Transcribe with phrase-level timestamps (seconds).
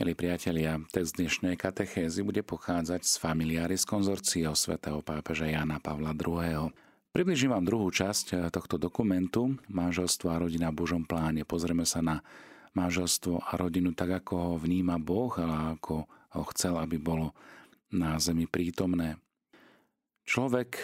[0.00, 6.72] Milí priatelia, text dnešnej katechézy bude pochádzať z familiáris konzorciou svätého pápeža Jana Pavla II.
[7.12, 11.44] Približím vám druhú časť tohto dokumentu Manželstvo a rodina v Božom pláne.
[11.44, 12.24] Pozrieme sa na
[12.72, 17.36] manželstvo a rodinu tak, ako ho vníma Boh, ale ako ho chcel, aby bolo
[17.92, 19.20] na zemi prítomné.
[20.24, 20.80] Človek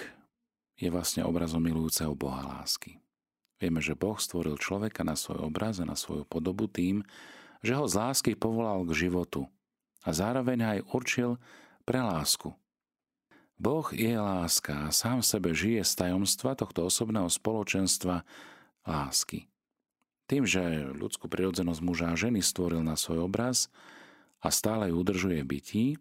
[0.76, 3.00] je vlastne obrazom milujúceho Boha lásky.
[3.64, 7.00] Vieme, že Boh stvoril človeka na svoj obraz a na svoju podobu tým,
[7.60, 9.48] že ho z lásky povolal k životu
[10.04, 11.30] a zároveň aj určil
[11.86, 12.54] pre lásku.
[13.56, 18.22] Boh je láska a sám v sebe žije z tajomstva tohto osobného spoločenstva
[18.84, 19.48] lásky.
[20.26, 23.72] Tým, že ľudskú prirodzenosť muža a ženy stvoril na svoj obraz
[24.42, 25.96] a stále ju udržuje bytí,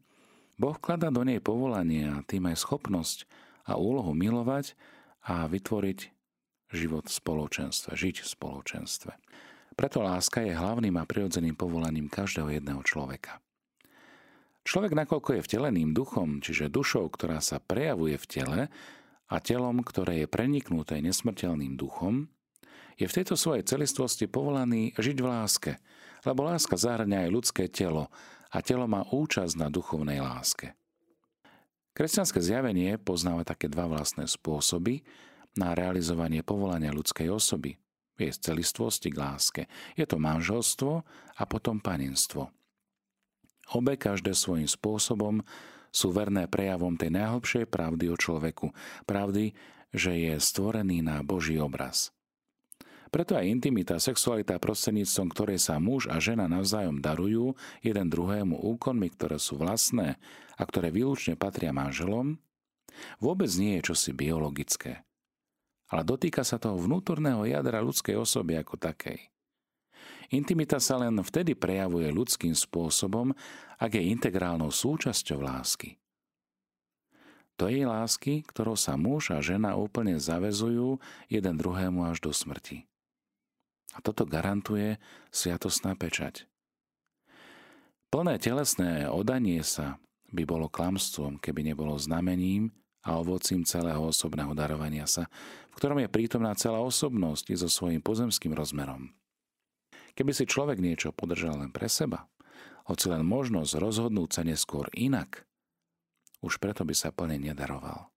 [0.55, 3.27] Boh kladá do nej povolanie a tým aj schopnosť
[3.67, 4.75] a úlohu milovať
[5.23, 5.99] a vytvoriť
[6.71, 9.11] život v spoločenstve, žiť v spoločenstve.
[9.75, 13.43] Preto láska je hlavným a prirodzeným povolaním každého jedného človeka.
[14.65, 18.59] Človek, nakoľko je vteleným duchom, čiže dušou, ktorá sa prejavuje v tele,
[19.25, 22.29] a telom, ktoré je preniknuté nesmrteľným duchom,
[22.95, 25.71] je v tejto svojej celistvosti povolaný žiť v láske,
[26.23, 28.07] lebo láska zahrňa aj ľudské telo
[28.53, 30.77] a telo má účasť na duchovnej láske.
[31.91, 35.03] Kresťanské zjavenie poznáva také dva vlastné spôsoby
[35.59, 37.75] na realizovanie povolania ľudskej osoby–
[38.15, 39.63] viesť celistvosti k láske.
[39.99, 41.03] Je to manželstvo
[41.35, 42.51] a potom panenstvo.
[43.73, 45.41] Obe každé svojím spôsobom
[45.89, 48.75] sú verné prejavom tej najhlbšej pravdy o človeku.
[49.07, 49.55] Pravdy,
[49.95, 52.11] že je stvorený na Boží obraz.
[53.15, 59.07] Preto aj intimita, sexualita prostredníctvom ktorej sa muž a žena navzájom darujú jeden druhému úkonmi,
[59.15, 60.19] ktoré sú vlastné
[60.59, 62.35] a ktoré výlučne patria manželom,
[63.23, 65.04] vôbec nie je čosi biologické
[65.95, 69.31] ale dotýka sa toho vnútorného jadra ľudskej osoby ako takej.
[70.35, 73.31] Intimita sa len vtedy prejavuje ľudským spôsobom,
[73.79, 75.95] ak je integrálnou súčasťou lásky.
[77.55, 80.99] To je lásky, ktorou sa muž a žena úplne zavezujú
[81.31, 82.83] jeden druhému až do smrti.
[83.95, 84.99] A toto garantuje
[85.31, 86.43] sviatostná pečať.
[88.11, 90.03] Plné telesné odanie sa
[90.35, 92.75] by bolo klamstvom, keby nebolo znamením,
[93.05, 95.29] a ovocím celého osobného darovania sa,
[95.69, 99.13] v ktorom je prítomná celá osobnosť so svojím pozemským rozmerom.
[100.17, 102.25] Keby si človek niečo podržal len pre seba,
[102.89, 105.45] hoci len možnosť rozhodnúť sa neskôr inak,
[106.41, 108.09] už preto by sa plne nedaroval.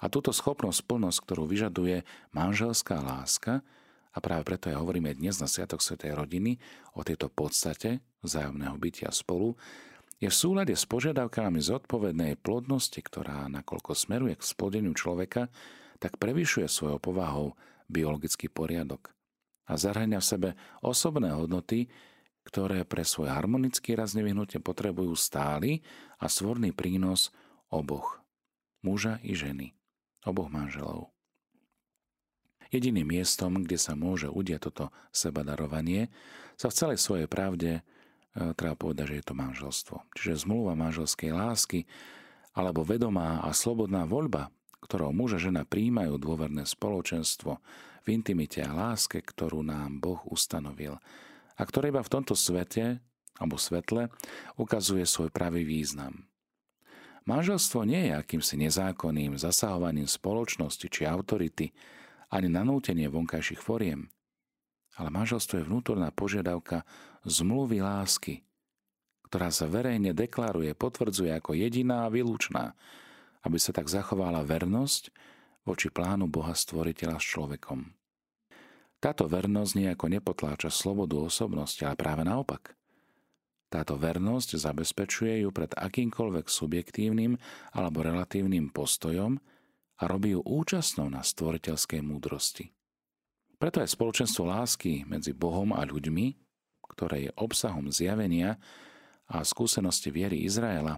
[0.00, 2.02] A túto schopnosť, plnosť, ktorú vyžaduje
[2.32, 3.62] manželská láska,
[4.10, 6.58] a práve preto aj hovoríme dnes na Sviatok Svetej rodiny
[6.98, 9.54] o tejto podstate vzájomného bytia spolu,
[10.20, 15.48] je v súlade s požiadavkami zodpovednej plodnosti, ktorá nakoľko smeruje k splodeniu človeka,
[15.96, 17.56] tak prevyšuje svojou povahou
[17.88, 19.16] biologický poriadok
[19.70, 20.48] a zahrania v sebe
[20.82, 21.86] osobné hodnoty,
[22.42, 25.86] ktoré pre svoj harmonický raz nevyhnutne potrebujú stály
[26.18, 27.30] a svorný prínos
[27.70, 28.18] oboch,
[28.82, 29.78] muža i ženy,
[30.26, 31.14] oboch manželov.
[32.74, 36.10] Jediným miestom, kde sa môže udiať toto sebadarovanie,
[36.58, 37.82] sa v celej svojej pravde
[38.34, 39.96] treba povedať, že je to manželstvo.
[40.14, 41.86] Čiže zmluva manželskej lásky
[42.54, 44.50] alebo vedomá a slobodná voľba,
[44.82, 47.58] ktorou muž a žena príjmajú dôverné spoločenstvo
[48.02, 50.98] v intimite a láske, ktorú nám Boh ustanovil
[51.58, 53.02] a ktoré iba v tomto svete
[53.36, 54.08] alebo svetle
[54.56, 56.26] ukazuje svoj pravý význam.
[57.28, 61.70] Manželstvo nie je akýmsi nezákonným zasahovaním spoločnosti či autority,
[62.32, 64.06] ani nanútenie vonkajších foriem–
[65.00, 66.84] ale manželstvo je vnútorná požiadavka
[67.24, 68.44] zmluvy lásky,
[69.32, 72.76] ktorá sa verejne deklaruje, potvrdzuje ako jediná a výlučná,
[73.40, 75.08] aby sa tak zachovala vernosť
[75.64, 77.96] voči plánu Boha Stvoriteľa s človekom.
[79.00, 82.76] Táto vernosť nejako nepotláča slobodu osobnosti, ale práve naopak.
[83.72, 87.40] Táto vernosť zabezpečuje ju pred akýmkoľvek subjektívnym
[87.72, 89.40] alebo relatívnym postojom
[89.96, 92.76] a robí ju účastnou na stvoriteľskej múdrosti.
[93.60, 96.32] Preto aj spoločenstvo lásky medzi Bohom a ľuďmi,
[96.96, 98.56] ktoré je obsahom zjavenia
[99.28, 100.96] a skúsenosti viery Izraela,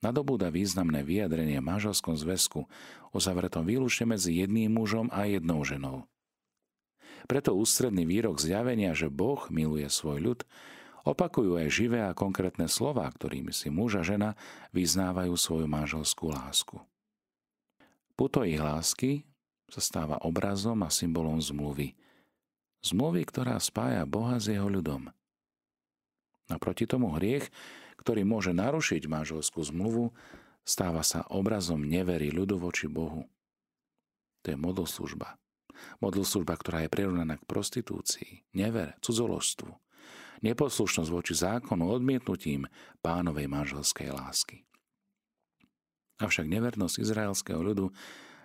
[0.00, 2.64] nadobúda významné vyjadrenie v manželskom zväzku,
[3.12, 6.08] uzavretom výlučne medzi jedným mužom a jednou ženou.
[7.28, 10.40] Preto ústredný výrok zjavenia, že Boh miluje svoj ľud,
[11.04, 14.32] opakujú aj živé a konkrétne slova, ktorými si muž a žena
[14.72, 16.80] vyznávajú svoju manželskú lásku.
[18.16, 19.28] Puto ich lásky
[19.68, 21.92] sa stáva obrazom a symbolom zmluvy.
[22.80, 25.12] Zmluvy, ktorá spája Boha s jeho ľudom.
[26.48, 27.52] Naproti tomu hriech,
[28.00, 30.16] ktorý môže narušiť manželskú zmluvu,
[30.64, 33.28] stáva sa obrazom nevery ľudu voči Bohu.
[34.44, 35.36] To je modloslužba.
[36.00, 39.70] Modloslužba, ktorá je prirovnaná k prostitúcii, nevere, cudzoložstvu.
[40.38, 42.70] neposlušnosť voči zákonu odmietnutím
[43.02, 44.62] pánovej manželskej lásky.
[46.18, 47.94] Avšak nevernosť izraelského ľudu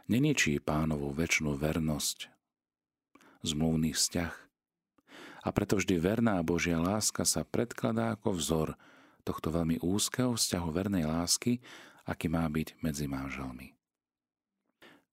[0.08, 2.28] neničí pánovú väčšnú vernosť,
[3.44, 4.34] zmluvný vzťah.
[5.44, 8.70] A preto vždy verná Božia láska sa predkladá ako vzor
[9.28, 11.60] tohto veľmi úzkeho vzťahu vernej lásky,
[12.08, 13.76] aký má byť medzi manželmi.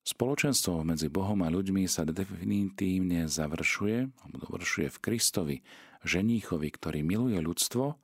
[0.01, 5.57] Spoločenstvo medzi Bohom a ľuďmi sa definitívne završuje, alebo dovršuje v Kristovi,
[6.03, 8.01] ženíchovi, ktorý miluje ľudstvo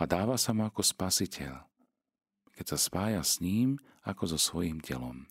[0.00, 1.60] a dáva sa mu ako spasiteľ,
[2.56, 5.28] keď sa spája s ním ako so svojím telom.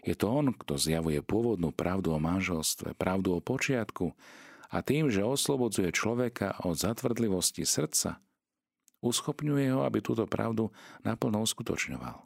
[0.00, 4.16] Je to on, kto zjavuje pôvodnú pravdu o manželstve, pravdu o počiatku
[4.72, 8.22] a tým, že oslobodzuje človeka od zatvrdlivosti srdca,
[9.04, 10.72] uschopňuje ho, aby túto pravdu
[11.04, 12.24] naplno uskutočňoval.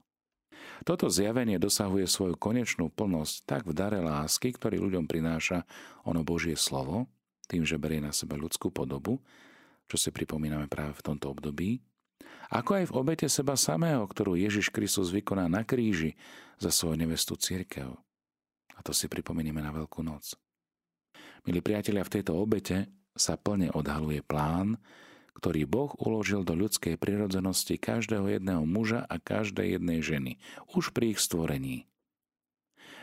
[0.83, 5.63] Toto zjavenie dosahuje svoju konečnú plnosť tak v dare lásky, ktorý ľuďom prináša
[6.03, 7.07] ono Božie slovo,
[7.47, 9.21] tým, že berie na sebe ľudskú podobu,
[9.85, 11.85] čo si pripomíname práve v tomto období,
[12.55, 16.15] ako aj v obete seba samého, ktorú Ježiš Kristus vykoná na kríži
[16.63, 17.99] za svoju nevestu církev.
[18.75, 20.39] A to si pripomíname na Veľkú noc.
[21.45, 24.79] Milí priatelia, v tejto obete sa plne odhaluje plán,
[25.35, 30.33] ktorý Boh uložil do ľudskej prirodzenosti každého jedného muža a každej jednej ženy,
[30.73, 31.91] už pri ich stvorení.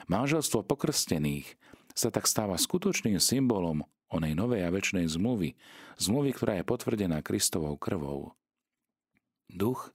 [0.08, 1.60] Manželstvo pokrstených
[1.92, 5.56] sa tak stáva skutočným symbolom onej novej a väčšnej zmluvy,
[6.00, 8.36] zmluvy, ktorá je potvrdená Kristovou krvou.
[9.52, 9.92] Duch,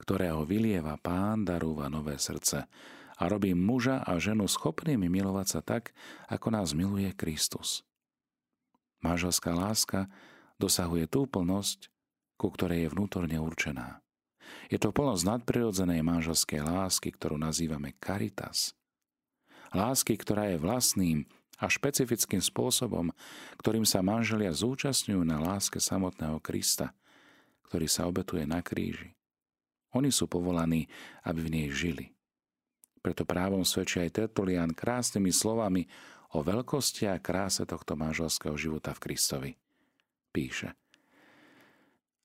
[0.00, 2.66] ktorého vylieva pán, darúva nové srdce
[3.14, 5.94] a robí muža a ženu schopnými milovať sa tak,
[6.26, 7.86] ako nás miluje Kristus.
[9.04, 10.10] Máželská láska
[10.58, 11.92] dosahuje tú plnosť,
[12.34, 14.02] ku ktorej je vnútorne určená.
[14.68, 18.76] Je to plnosť nadprirodzenej manželskej lásky, ktorú nazývame caritas.
[19.72, 21.26] Lásky, ktorá je vlastným
[21.58, 23.14] a špecifickým spôsobom,
[23.62, 26.92] ktorým sa manželia zúčastňujú na láske samotného Krista,
[27.70, 29.12] ktorý sa obetuje na kríži.
[29.94, 30.90] Oni sú povolaní,
[31.22, 32.10] aby v nej žili.
[33.04, 35.86] Preto právom svedčí aj Tertulian krásnymi slovami
[36.34, 39.52] o veľkosti a kráse tohto manželského života v Kristovi
[40.34, 40.74] píše.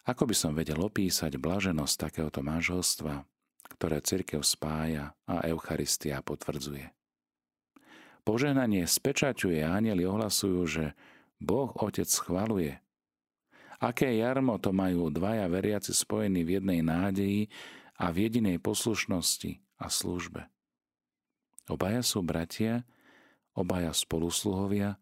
[0.09, 3.21] Ako by som vedel opísať blaženosť takéhoto manželstva,
[3.77, 6.89] ktoré cirkev spája a Eucharistia potvrdzuje.
[8.25, 10.85] Požehnanie spečaťuje a anieli ohlasujú, že
[11.37, 12.81] Boh Otec schvaluje.
[13.79, 17.47] Aké jarmo to majú dvaja veriaci spojení v jednej nádeji
[17.95, 20.51] a v jedinej poslušnosti a službe.
[21.71, 22.83] Obaja sú bratia,
[23.55, 24.99] obaja spolusluhovia,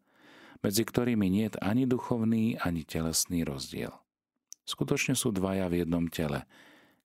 [0.62, 3.94] medzi ktorými nie je ani duchovný, ani telesný rozdiel.
[4.68, 6.45] Skutočne sú dvaja v jednom tele.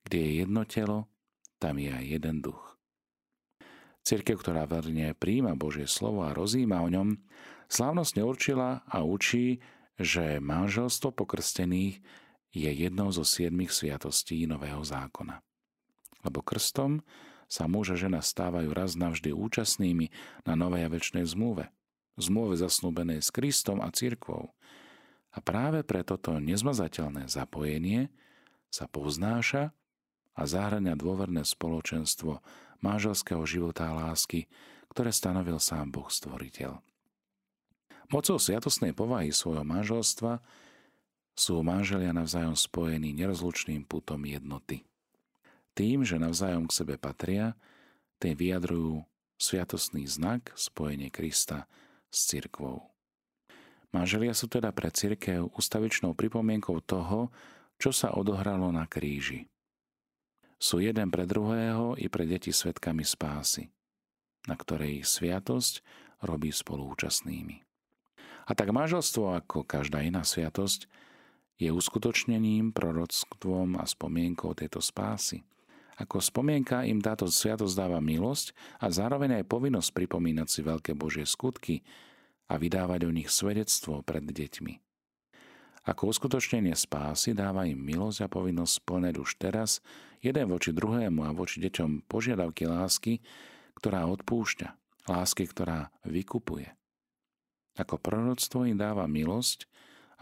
[0.03, 1.07] Kde je jedno telo,
[1.63, 2.75] tam je aj jeden duch.
[4.03, 7.15] Cirkev, ktorá verne príjma Božie slovo a rozíma o ňom,
[7.71, 9.63] slávnostne určila a učí,
[9.99, 12.01] že manželstvo pokrstených
[12.53, 15.41] je jednou zo siedmých sviatostí Nového zákona.
[16.21, 17.01] Lebo krstom
[17.49, 20.09] sa muž a žena stávajú raz navždy účastnými
[20.45, 21.69] na novej a väčšnej zmluve–
[22.17, 24.53] zmluve zasnúbenej s Kristom a cirkvou.
[25.33, 28.13] A práve pre toto nezmazateľné zapojenie
[28.69, 29.73] sa povznáša
[30.33, 32.41] a zahrania dôverné spoločenstvo
[32.85, 34.45] manželského života a lásky,
[34.93, 36.92] ktoré stanovil sám Boh Stvoriteľ.
[38.11, 40.43] Mocou sviatosnej povahy svojho manželstva
[41.33, 44.85] sú manželia navzájom spojení nerozlučným putom jednoty.
[45.73, 47.57] Tým, že navzájom k sebe patria,
[48.21, 49.01] tým vyjadrujú
[49.41, 51.65] sviatosný znak spojenie Krista
[52.13, 52.93] s cirkvou.
[53.93, 57.33] Manželia sú teda pre cirkev ustavičnou pripomienkou toho,
[57.77, 59.49] čo sa odohralo na kríži.
[60.57, 63.67] Sú jeden pre druhého i pre deti svetkami spásy,
[64.47, 65.83] na ktorej ich sviatosť
[66.23, 67.72] robí spolúčastnými.
[68.43, 70.87] A tak manželstvo, ako každá iná sviatosť,
[71.61, 75.45] je uskutočnením, proroctvom a spomienkou tejto spásy.
[76.01, 81.23] Ako spomienka im táto sviatosť dáva milosť a zároveň aj povinnosť pripomínať si veľké Božie
[81.23, 81.85] skutky
[82.49, 84.73] a vydávať o nich svedectvo pred deťmi.
[85.83, 89.83] Ako uskutočnenie spásy dáva im milosť a povinnosť splneť už teraz
[90.23, 93.19] jeden voči druhému a voči deťom požiadavky lásky,
[93.75, 94.67] ktorá odpúšťa,
[95.11, 96.71] lásky, ktorá vykupuje.
[97.79, 99.65] Ako proroctvo im dáva milosť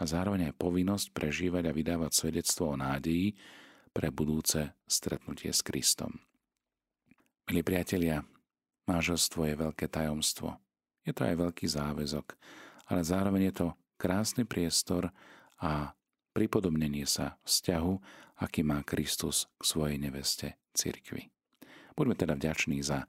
[0.00, 3.36] a zároveň aj povinnosť prežívať a vydávať svedectvo o nádeji,
[3.92, 6.16] pre budúce stretnutie s Kristom.
[7.44, 8.24] Milí priatelia,
[8.88, 10.56] manželstvo je veľké tajomstvo.
[11.04, 12.26] Je to aj veľký záväzok,
[12.88, 13.68] ale zároveň je to
[14.00, 15.12] krásny priestor
[15.60, 15.92] a
[16.32, 17.94] pripodobnenie sa vzťahu,
[18.40, 21.28] aký má Kristus k svojej neveste cirkvi.
[21.92, 23.04] Buďme teda vďační za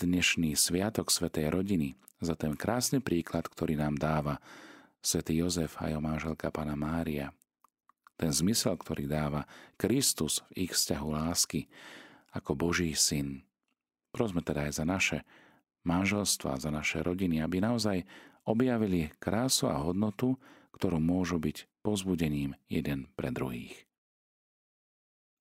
[0.00, 4.40] dnešný sviatok Svetej rodiny, za ten krásny príklad, ktorý nám dáva
[5.00, 7.32] svätý Jozef a jeho manželka Pana Mária.
[8.16, 9.48] Ten zmysel, ktorý dáva
[9.80, 11.68] Kristus v ich vzťahu lásky
[12.36, 13.44] ako Boží syn.
[14.12, 15.18] Prosme teda aj za naše
[15.88, 18.04] manželstva, za naše rodiny, aby naozaj
[18.44, 20.36] objavili krásu a hodnotu,
[20.76, 23.89] ktorú môžu byť pozbudením jeden pre druhých.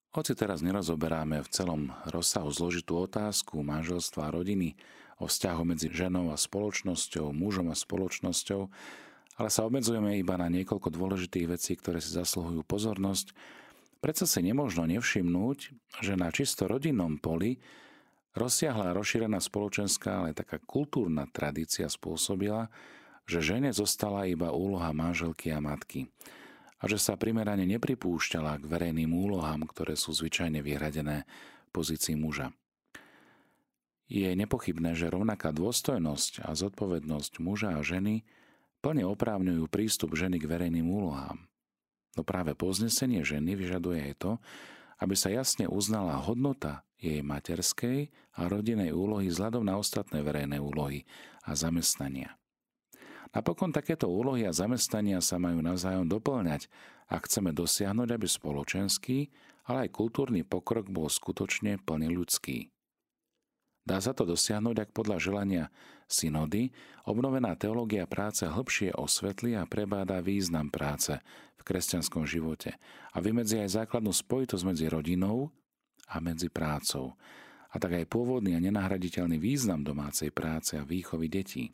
[0.10, 4.74] Hoci teraz nerozoberáme v celom rozsahu zložitú otázku manželstva a rodiny,
[5.22, 8.62] o vzťahu medzi ženou a spoločnosťou, mužom a spoločnosťou,
[9.38, 13.38] ale sa obmedzujeme iba na niekoľko dôležitých vecí, ktoré si zasluhujú pozornosť,
[14.02, 15.60] predsa si nemožno nevšimnúť,
[16.02, 17.62] že na čisto rodinnom poli
[18.34, 22.74] rozsiahla rozšírená spoločenská, ale taká kultúrna tradícia spôsobila,
[23.30, 26.10] že žene zostala iba úloha manželky a matky
[26.80, 31.28] a že sa primerane nepripúšťala k verejným úlohám, ktoré sú zvyčajne vyhradené
[31.76, 32.56] pozícii muža.
[34.10, 38.26] Je nepochybné, že rovnaká dôstojnosť a zodpovednosť muža a ženy
[38.82, 41.46] plne oprávňujú prístup ženy k verejným úlohám.
[42.18, 44.32] No práve poznesenie ženy vyžaduje aj to,
[45.00, 51.08] aby sa jasne uznala hodnota jej materskej a rodinej úlohy vzhľadom na ostatné verejné úlohy
[51.46, 52.36] a zamestnania.
[53.30, 56.66] Napokon takéto úlohy a zamestnania sa majú navzájom doplňať
[57.10, 59.30] a chceme dosiahnuť, aby spoločenský,
[59.70, 62.74] ale aj kultúrny pokrok bol skutočne plne ľudský.
[63.86, 65.66] Dá sa to dosiahnuť, ak podľa želania
[66.06, 66.70] synody
[67.06, 71.18] obnovená teológia práce hĺbšie osvetlí a prebáda význam práce
[71.58, 72.78] v kresťanskom živote
[73.14, 75.50] a vymedzi aj základnú spojitosť medzi rodinou
[76.10, 77.14] a medzi prácou,
[77.70, 81.70] a tak aj pôvodný a nenahraditeľný význam domácej práce a výchovy detí.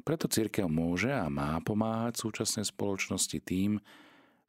[0.00, 3.78] Preto církev môže a má pomáhať súčasnej spoločnosti tým,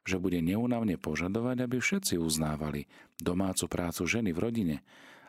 [0.04, 2.88] že bude neunavne požadovať, aby všetci uznávali
[3.20, 4.76] domácu prácu ženy v rodine,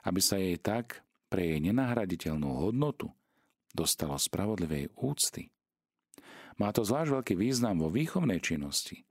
[0.04, 3.12] aby sa jej tak pre jej nenahraditeľnú hodnotu
[3.72, 5.52] dostalo spravodlivej úcty.
[6.56, 9.04] Má to zvlášť veľký význam vo výchovnej činnosti.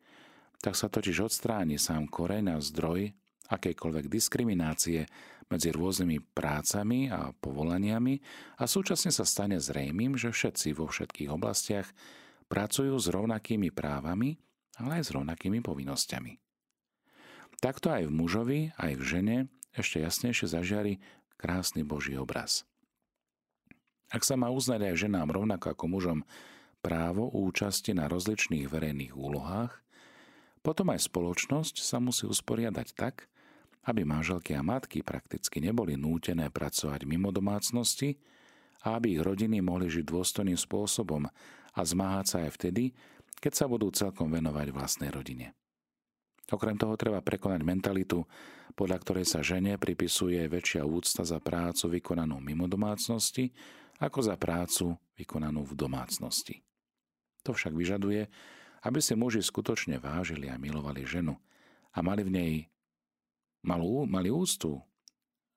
[0.65, 3.13] Tak sa totiž odstráni sám koreň a zdroj
[3.53, 5.05] akejkoľvek diskriminácie
[5.51, 8.15] medzi rôznymi prácami a povolaniami
[8.61, 11.89] a súčasne sa stane zrejmým, že všetci vo všetkých oblastiach
[12.49, 14.37] pracujú s rovnakými právami,
[14.79, 16.33] ale aj s rovnakými povinnosťami.
[17.63, 19.37] Takto aj v mužovi, aj v žene
[19.75, 21.01] ešte jasnejšie zažiari
[21.41, 22.69] krásny Boží obraz.
[24.13, 26.19] Ak sa má uznať aj ženám rovnako ako mužom
[26.85, 29.81] právo účasti na rozličných verejných úlohách,
[30.65, 33.29] potom aj spoločnosť sa musí usporiadať tak,
[33.85, 38.17] aby manželky a matky prakticky neboli nútené pracovať mimo domácnosti
[38.85, 41.29] a aby ich rodiny mohli žiť dôstojným spôsobom
[41.75, 42.93] a zmáhať sa aj vtedy,
[43.41, 45.53] keď sa budú celkom venovať vlastnej rodine.
[46.53, 48.21] Okrem toho treba prekonať mentalitu,
[48.77, 53.49] podľa ktorej sa žene pripisuje väčšia úcta za prácu vykonanú mimo domácnosti,
[53.97, 56.61] ako za prácu vykonanú v domácnosti.
[57.49, 58.29] To však vyžaduje,
[58.85, 61.37] aby si muži skutočne vážili a milovali ženu
[61.97, 62.55] a mali v nej
[63.65, 64.79] malú, mali úctu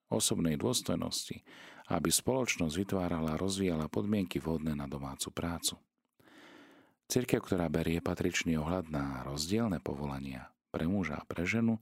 [0.07, 1.43] osobnej dôstojnosti,
[1.91, 5.75] aby spoločnosť vytvárala a rozvíjala podmienky vhodné na domácu prácu.
[7.07, 11.79] Cirkev, ktorá berie patričný ohľad na rozdielne povolania, pre muža a pre ženu,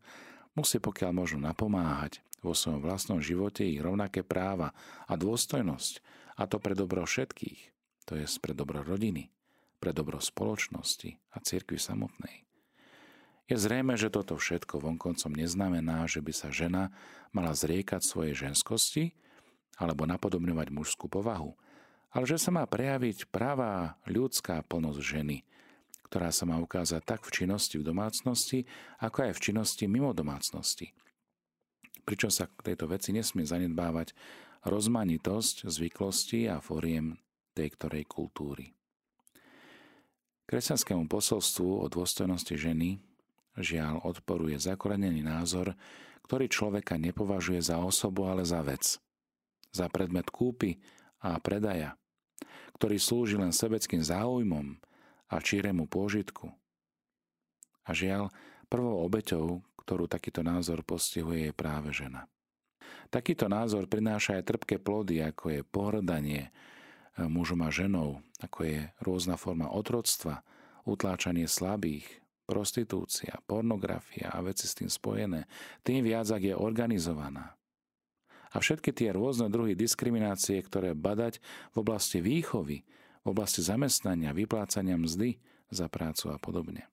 [0.54, 4.78] musí pokiaľ možno napomáhať vo svojom vlastnom živote ich rovnaké práva
[5.10, 5.94] a dôstojnosť,
[6.38, 7.60] a to pre dobro všetkých,
[8.06, 9.34] to je pre dobro rodiny,
[9.82, 12.45] pre dobro spoločnosti a cirkvi samotnej.
[13.46, 16.90] Je zrejme, že toto všetko vonkoncom neznamená, že by sa žena
[17.30, 19.14] mala zriekať svojej ženskosti
[19.78, 21.54] alebo napodobňovať mužskú povahu,
[22.10, 25.38] ale že sa má prejaviť pravá ľudská plnosť ženy–
[26.06, 28.64] ktorá sa má ukázať tak v činnosti v domácnosti,
[29.02, 30.94] ako aj v činnosti mimo domácnosti.
[32.06, 34.14] Pričom sa k tejto veci nesmie zanedbávať
[34.64, 37.18] rozmanitosť zvyklostí a foriem
[37.58, 38.78] tej ktorej kultúry.
[40.46, 43.02] Kresťanskému posolstvu o dôstojnosti ženy
[43.60, 45.76] žiaľ odporuje zakorenený názor,
[46.28, 48.98] ktorý človeka nepovažuje za osobu, ale za vec.
[49.76, 50.80] Za predmet kúpy
[51.22, 52.00] a predaja,
[52.80, 54.80] ktorý slúži len sebeckým záujmom
[55.32, 56.52] a číremu pôžitku.
[57.86, 58.34] A žiaľ,
[58.68, 62.26] prvou obeťou, ktorú takýto názor postihuje, je práve žena.
[63.14, 66.50] Takýto názor prináša aj trpké plody, ako je pohrdanie
[67.16, 70.42] mužom a ženou, ako je rôzna forma otroctva,
[70.90, 75.50] utláčanie slabých, prostitúcia, pornografia a veci s tým spojené,
[75.82, 77.58] tým viac, ak je organizovaná.
[78.56, 82.88] A všetky tie rôzne druhy diskriminácie, ktoré badať v oblasti výchovy,
[83.26, 85.36] v oblasti zamestnania, vyplácania mzdy
[85.74, 86.88] za prácu a podobne.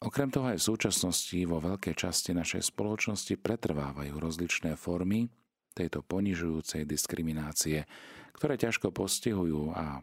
[0.00, 5.28] Okrem toho aj v súčasnosti vo veľkej časti našej spoločnosti pretrvávajú rozličné formy
[5.76, 7.84] tejto ponižujúcej diskriminácie,
[8.32, 10.00] ktoré ťažko postihujú a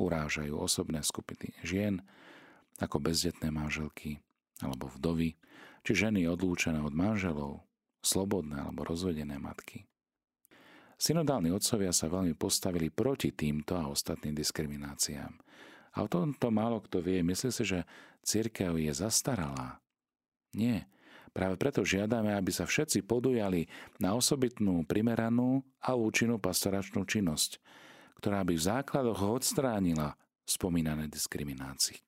[0.00, 2.00] urážajú osobné skupiny žien,
[2.82, 4.18] ako bezdetné manželky
[4.62, 5.34] alebo vdovy,
[5.84, 7.66] či ženy odlúčené od manželov,
[8.00, 9.84] slobodné alebo rozvedené matky.
[10.94, 15.34] Synodálni otcovia sa veľmi postavili proti týmto a ostatným diskrimináciám.
[15.94, 17.86] A o tomto málo kto vie, myslí si, že
[18.22, 19.82] církev je zastaralá.
[20.54, 20.86] Nie.
[21.34, 23.66] Práve preto žiadame, aby sa všetci podujali
[23.98, 27.58] na osobitnú, primeranú a účinnú pastoračnú činnosť,
[28.22, 30.14] ktorá by v základoch odstránila
[30.46, 31.98] spomínané diskriminácie.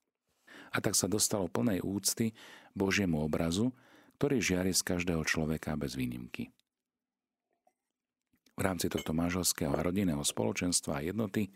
[0.73, 2.35] A tak sa dostalo plnej úcty
[2.75, 3.71] Božiemu obrazu,
[4.17, 6.49] ktorý žiari z každého človeka bez výnimky.
[8.57, 11.53] V rámci tohto manželského a rodinného spoločenstva a jednoty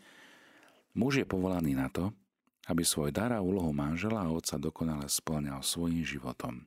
[0.94, 2.14] muž je povolaný na to,
[2.70, 6.62] aby svoj dar a úlohu manžela a otca dokonale splňal svojim životom.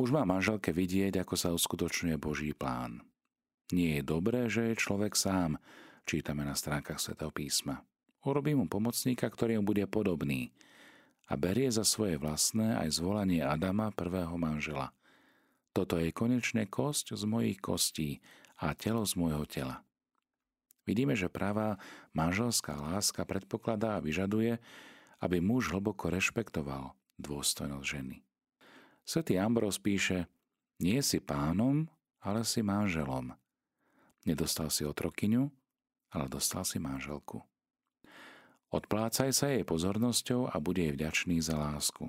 [0.00, 3.04] Muž má manželke vidieť, ako sa uskutočňuje Boží plán.
[3.68, 5.60] Nie je dobré, že je človek sám,
[6.08, 7.84] čítame na stránkach svätého písma.
[8.24, 10.56] Urobí mu pomocníka, ktorý mu bude podobný
[11.30, 14.90] a berie za svoje vlastné aj zvolanie Adama, prvého manžela.
[15.70, 18.18] Toto je konečne kosť z mojich kostí
[18.58, 19.86] a telo z môjho tela.
[20.82, 21.78] Vidíme, že práva
[22.10, 24.58] manželská láska predpokladá a vyžaduje,
[25.22, 28.26] aby muž hlboko rešpektoval dôstojnosť ženy.
[29.06, 30.26] Svetý Ambros píše,
[30.82, 31.86] nie si pánom,
[32.18, 33.36] ale si manželom.
[34.26, 35.46] Nedostal si otrokyňu,
[36.10, 37.49] ale dostal si manželku.
[38.70, 42.06] Odplácaj sa jej pozornosťou a bude jej vďačný za lásku.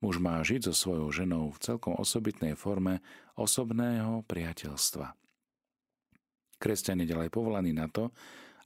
[0.00, 3.04] Muž má žiť so svojou ženou v celkom osobitnej forme
[3.36, 5.12] osobného priateľstva.
[6.56, 8.08] Kresťan je ďalej povolaný na to,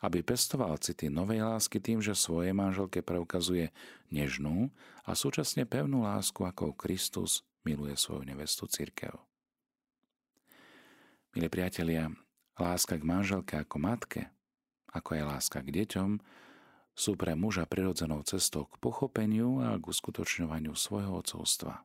[0.06, 3.74] aby pestoval city novej lásky tým, že svojej manželke preukazuje
[4.14, 4.70] nežnú
[5.02, 9.14] a súčasne pevnú lásku, ako Kristus miluje svoju nevestu církev.
[11.34, 12.12] Milí priatelia,
[12.54, 14.22] láska k manželke ako matke,
[14.92, 16.10] ako aj láska k deťom,
[16.92, 21.84] sú pre muža prirodzenou cestou k pochopeniu a k uskutočňovaniu svojho ocovstva.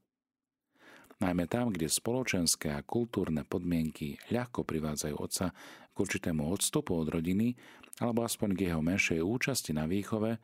[1.18, 5.50] Najmä tam, kde spoločenské a kultúrne podmienky ľahko privádzajú otca
[5.91, 7.58] k určitému odstupu od rodiny
[7.98, 10.38] alebo aspoň k jeho menšej účasti na výchove,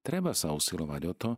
[0.00, 1.30] treba sa usilovať o to,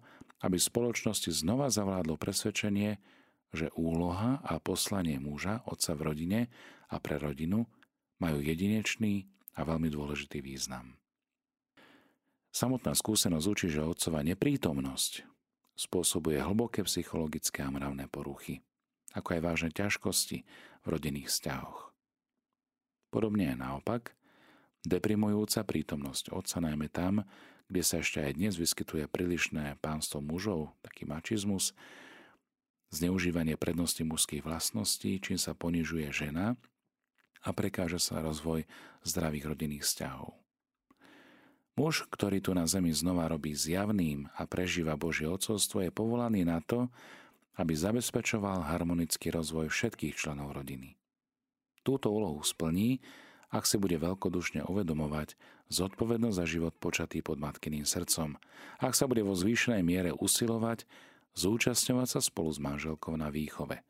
[0.47, 3.03] aby spoločnosti znova zavládlo presvedčenie,
[3.51, 6.41] že úloha a poslanie muža, otca v rodine
[6.87, 7.67] a pre rodinu
[8.23, 9.27] majú jedinečný
[9.59, 10.95] a veľmi dôležitý význam.
[12.57, 15.29] Samotná skúsenosť učí, že otcova neprítomnosť
[15.77, 18.65] spôsobuje hlboké psychologické a mravné poruchy,
[19.13, 20.41] ako aj vážne ťažkosti
[20.81, 21.93] v rodinných vzťahoch.
[23.13, 24.17] Podobne aj naopak,
[24.89, 27.29] deprimujúca prítomnosť otca najmä tam,
[27.69, 31.77] kde sa ešte aj dnes vyskytuje prílišné pánstvo mužov, taký mačizmus,
[32.89, 36.57] zneužívanie prednosti mužských vlastností, čím sa ponižuje žena
[37.45, 38.65] a prekáža sa rozvoj
[39.05, 40.46] zdravých rodinných vzťahov.
[41.77, 46.65] Muž, ktorý tu na zemi znova robí zjavným a prežíva Božie ocovstvo, je povolaný na
[46.65, 46.89] to,
[47.61, 50.97] aby zabezpečoval harmonický rozvoj všetkých členov rodiny.
[51.85, 53.05] Túto úlohu splní,
[53.53, 55.37] ak si bude veľkodušne uvedomovať
[55.69, 58.41] zodpovednosť za život počatý pod matkyným srdcom,
[58.81, 60.89] ak sa bude vo zvýšenej miere usilovať
[61.37, 63.85] zúčastňovať sa spolu s manželkou na výchove,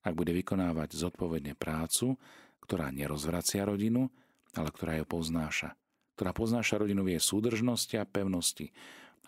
[0.00, 2.16] ak bude vykonávať zodpovedne prácu,
[2.64, 4.08] ktorá nerozvracia rodinu,
[4.56, 5.76] ale ktorá ju poznáša–
[6.18, 8.74] ktorá poznáša rodinu súdržnosti a pevnosti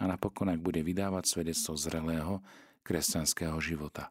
[0.02, 2.42] a napokon ak bude vydávať svedectvo zrelého
[2.82, 4.10] kresťanského života.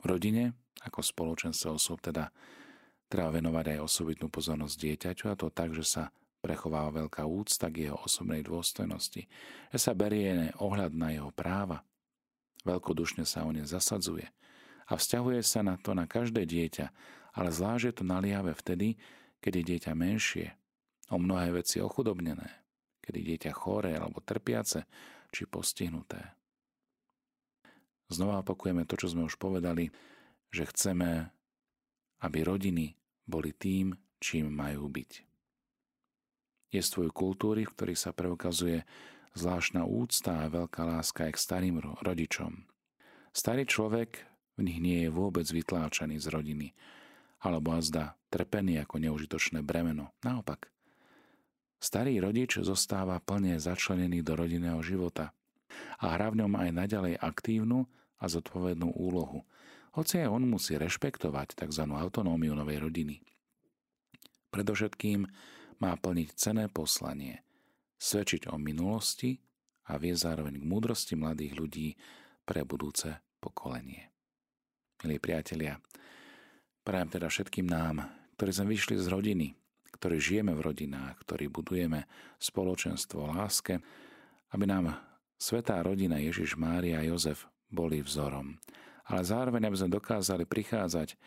[0.00, 2.32] V rodine, ako spoločenstvo osob, teda
[3.12, 6.02] treba venovať aj osobitnú pozornosť dieťaťu a to tak, že sa
[6.40, 9.28] prechováva veľká úcta k jeho osobnej dôstojnosti,
[9.68, 11.84] že sa berie ohľad na jeho práva,
[12.64, 14.24] veľkodušne sa o ne zasadzuje
[14.88, 16.88] a vzťahuje sa na to na každé dieťa,
[17.36, 18.96] ale zvlášť je to naliave vtedy,
[19.44, 20.48] keď je dieťa menšie,
[21.08, 22.64] o mnohé veci ochudobnené,
[23.00, 24.84] kedy dieťa choré alebo trpiace
[25.32, 26.36] či postihnuté.
[28.08, 29.92] Znova opakujeme to, čo sme už povedali,
[30.48, 31.28] že chceme,
[32.24, 32.96] aby rodiny
[33.28, 35.12] boli tým, čím majú byť.
[36.72, 38.84] Je svoj kultúry, v ktorých sa preukazuje
[39.36, 42.64] zvláštna úcta a veľká láska aj k starým rodičom.
[43.32, 44.24] Starý človek
[44.56, 46.68] v nich nie je vôbec vytláčaný z rodiny,
[47.44, 50.10] alebo azda trpený ako neužitočné bremeno.
[50.24, 50.72] Naopak,
[51.78, 55.30] Starý rodič zostáva plne začlenený do rodinného života
[56.02, 57.86] a hrá v ňom aj naďalej aktívnu
[58.18, 59.46] a zodpovednú úlohu,
[59.94, 61.84] hoci aj on musí rešpektovať tzv.
[61.86, 63.22] autonómiu novej rodiny.
[64.50, 65.22] Predovšetkým
[65.78, 67.46] má plniť cené poslanie,
[68.02, 69.38] svedčiť o minulosti
[69.86, 71.88] a vie zároveň k múdrosti mladých ľudí
[72.42, 74.10] pre budúce pokolenie.
[75.06, 75.78] Milí priatelia,
[76.82, 78.02] prajem teda všetkým nám,
[78.34, 79.54] ktorí sme vyšli z rodiny,
[79.98, 82.06] ktorí žijeme v rodinách, ktorí budujeme
[82.38, 83.82] spoločenstvo láske,
[84.54, 84.94] aby nám
[85.36, 88.56] svetá rodina Ježiš, Mária a Jozef boli vzorom.
[89.08, 91.18] Ale zároveň, aby sme dokázali prichádzať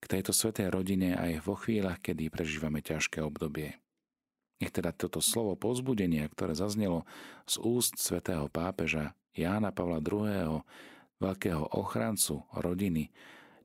[0.00, 3.76] k tejto svetej rodine aj vo chvíľach, kedy prežívame ťažké obdobie.
[4.60, 7.08] Nech teda toto slovo pozbudenia, ktoré zaznelo
[7.48, 10.60] z úst svätého pápeža Jána Pavla II.,
[11.20, 13.12] veľkého ochrancu rodiny,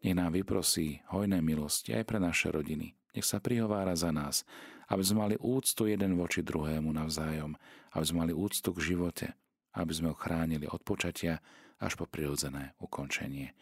[0.03, 2.95] nech nám vyprosí hojné milosti aj pre naše rodiny.
[3.15, 4.43] Nech sa prihovára za nás,
[4.91, 7.55] aby sme mali úctu jeden voči druhému navzájom,
[7.95, 9.27] aby sme mali úctu k živote,
[9.73, 11.39] aby sme ho chránili od počatia
[11.79, 13.55] až po prirodzené ukončenie.